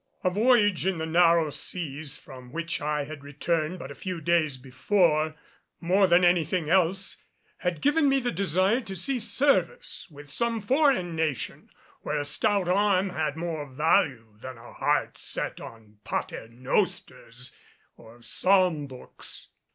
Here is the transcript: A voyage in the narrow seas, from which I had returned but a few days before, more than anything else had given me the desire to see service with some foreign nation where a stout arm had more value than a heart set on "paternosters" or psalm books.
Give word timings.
A 0.23 0.31
voyage 0.31 0.87
in 0.87 0.97
the 0.97 1.05
narrow 1.05 1.51
seas, 1.51 2.17
from 2.17 2.51
which 2.51 2.81
I 2.81 3.03
had 3.03 3.23
returned 3.23 3.77
but 3.77 3.91
a 3.91 3.93
few 3.93 4.19
days 4.19 4.57
before, 4.57 5.35
more 5.79 6.07
than 6.07 6.23
anything 6.25 6.71
else 6.71 7.17
had 7.59 7.83
given 7.83 8.09
me 8.09 8.19
the 8.19 8.31
desire 8.31 8.79
to 8.81 8.95
see 8.95 9.19
service 9.19 10.07
with 10.09 10.31
some 10.31 10.59
foreign 10.59 11.15
nation 11.15 11.69
where 12.01 12.17
a 12.17 12.25
stout 12.25 12.67
arm 12.67 13.09
had 13.11 13.37
more 13.37 13.71
value 13.71 14.35
than 14.41 14.57
a 14.57 14.73
heart 14.73 15.19
set 15.19 15.61
on 15.61 15.99
"paternosters" 16.03 17.51
or 17.95 18.23
psalm 18.23 18.87
books. 18.87 19.49